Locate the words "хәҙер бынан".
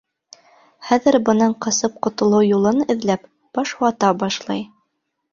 0.85-1.51